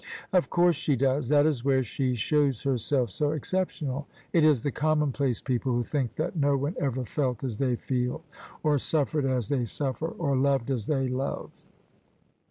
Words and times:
"Of 0.33 0.49
course 0.49 0.75
she 0.75 0.95
does: 0.95 1.29
that 1.29 1.45
is 1.45 1.63
where 1.63 1.83
she 1.83 2.15
shows 2.15 2.63
herself 2.63 3.11
so 3.11 3.33
exceptional. 3.33 4.07
It 4.33 4.43
is 4.43 4.63
the 4.63 4.71
commonplace 4.71 5.41
people 5.41 5.73
who 5.73 5.83
think 5.83 6.15
that 6.15 6.35
no 6.35 6.57
one 6.57 6.73
ever 6.79 7.03
felt 7.03 7.43
as 7.43 7.57
they 7.57 7.75
feel, 7.75 8.23
or 8.63 8.79
suffered 8.79 9.25
as 9.27 9.49
they 9.49 9.65
suffer, 9.65 10.07
or 10.07 10.35
loved 10.35 10.71
as 10.71 10.87
they 10.87 11.07
love. 11.07 11.51